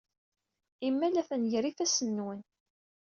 [0.87, 2.41] Imal atan gar yifassen-nwen.